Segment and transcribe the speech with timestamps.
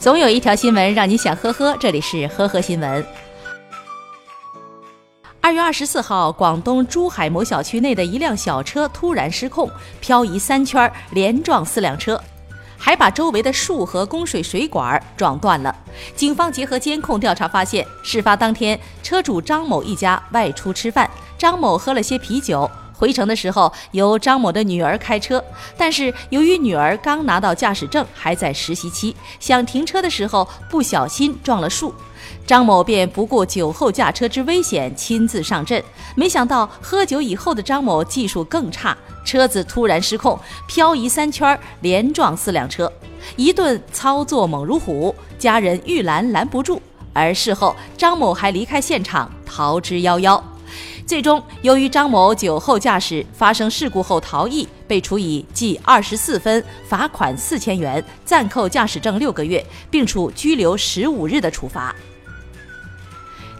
[0.00, 3.06] 总有一条新闻让你想呵呵，这里是呵呵新闻。
[5.42, 9.70] 二月二十四号，广东珠海某小区内的一辆小车突然失控，
[10.00, 12.18] 漂移三圈，连撞四辆车，
[12.78, 15.76] 还把周围的树和供水水管撞断了。
[16.16, 22.70] 警方结合监控调查发现，事发当天，车主张某一家外出吃饭，张某喝了些啤酒。
[23.00, 25.42] 回城的时候，由张某的女儿开车，
[25.74, 31.94] 但是由于女儿刚拿到驾驶证，还在实习期，想停车的时候不小心撞了树，
[32.46, 35.82] 张某便不顾酒后驾车之危险，亲自上阵。
[36.14, 38.94] 没想到喝酒以后的张某技术更差，
[39.24, 42.92] 车子突然失控，漂移三圈，连撞四辆车，
[43.34, 46.82] 一顿操作猛如虎，家人欲拦拦不住。
[47.14, 50.38] 而事后，张某还离开现场，逃之夭夭。
[51.10, 61.92] 最终，由于张某酒后驾驶发生事故后逃逸，被处以记二十四分、罚款四千元、暂扣驾驶证六个月，并处拘留十五日的处罚。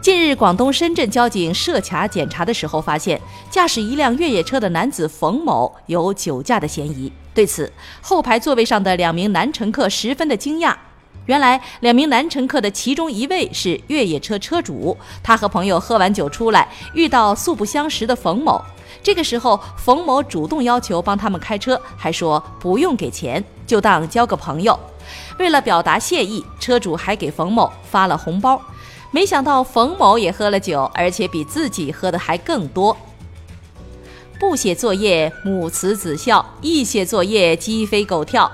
[0.00, 3.20] 近日，广东深圳交警设卡检查的时候，发现
[3.50, 7.12] 驾驶一辆越野车的男子冯某有酒驾的嫌疑。
[7.34, 10.76] 对此，后排座位上的两名男乘客十分的惊讶。
[11.30, 18.60] 原来，两名男乘客的其中一位是越野车车主，他和朋友喝完酒出来，遇到素不相识的冯某。
[19.00, 24.76] 这个时候，冯某主动要求帮他们开车，还说不用给钱，就当交个朋友。
[25.38, 28.60] 为了表达谢意，车主还给冯某发了红包。
[29.12, 32.96] 没想到冯某也喝了酒，而且比自己喝的还更多。
[34.40, 38.50] 不写作业，母慈子孝；一写作业，鸡飞狗跳。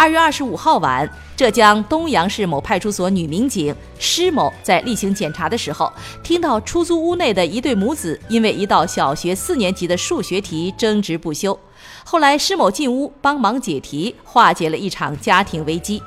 [0.00, 11.58] 二月二十五号晚，浙江东阳市某派出所女民警施某在例行检查的时候，听到出租屋内的一对母子因为一道小学四年级的数学题争执不休。
[12.04, 16.00] 后来，施某进屋帮忙解题，化解了一场家庭危机。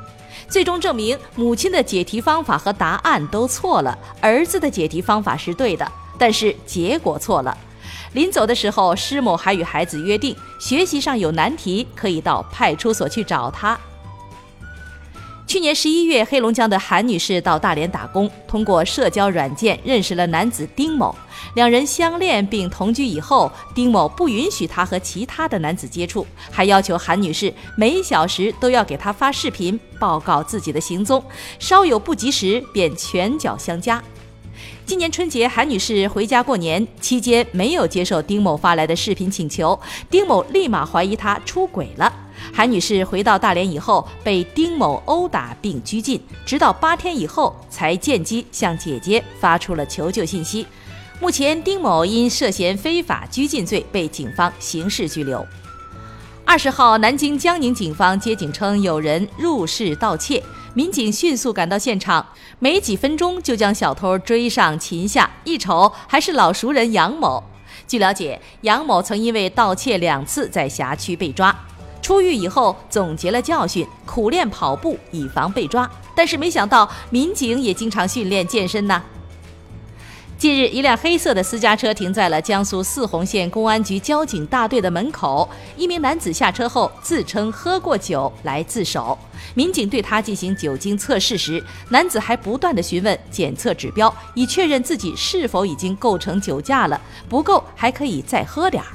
[0.47, 5.85] 最终证明，母亲的解题方法和答案都错了，儿子的解题方法是对的，
[6.17, 7.57] 但是结果错了。
[8.13, 13.79] 临走的时候，施某还与孩子约定，学习上有难题可以到派出所去找他。
[15.47, 21.13] 去年十一月，黑龙江的韩女士到大连打工，通过社交软件认识了男子丁某，
[21.55, 31.21] 两人相恋并同居以后，丁某不允许她和其他的男子接触，还要求韩女士每小时都要给他发视频报告自己的行踪，
[31.59, 34.01] 稍有不及时便拳脚相加。
[34.91, 39.79] 今年春节，韩女士回家过年期间没有接受丁某发来的视频请求，
[40.09, 42.13] 丁某立马怀疑她出轨了。
[42.53, 50.67] 韩女士回到大连以后，被丁某殴打并拘禁，直到八天以后才见机向姐姐发出了求救信息。
[51.21, 55.47] 目前，丁某因涉嫌非法拘禁罪被警方刑事拘留。
[56.43, 60.43] 二十号，南京江宁警方接警称有人入室盗窃。
[60.73, 62.25] 民警迅速赶到现场，
[62.59, 65.29] 没几分钟就将小偷追上擒下。
[65.43, 67.43] 一瞅，还是老熟人杨某。
[67.85, 71.53] 据了解，杨某曾因为盗窃两次在辖区被抓，
[72.01, 75.89] 出狱以后总结了教训，苦练跑步以防被抓。
[76.15, 79.01] 但是没想到，民警也经常训练健身呢。
[80.41, 85.47] 近日，一辆黑色的私家车停在了江苏泗洪县公安局交警大队的门口。
[85.77, 89.15] 一名男子下车后自称喝过酒来自首。
[89.53, 96.99] 民警对他进行酒精测试时，男子还不断的询问检测指标，以确认自己是否已经构成酒驾了。
[97.29, 98.89] 不够还可以再喝点儿。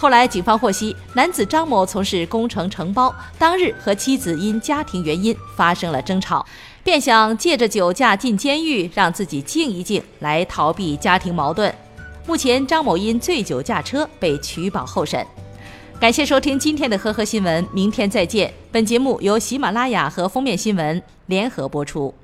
[0.00, 6.46] 后来，警方获悉，男子张某从事工程承包，当日和妻子因家庭原因发生了争吵。
[6.84, 11.74] 便想借着酒驾进监狱，让自己静一静，来逃避家庭矛盾。
[12.28, 15.26] 目前，张某因醉酒驾车被取保候审。
[15.98, 18.54] 感谢收听今天的《呵呵新闻》，明天再见。
[18.70, 22.14] 本节目由喜马拉雅和封面新闻联合播出。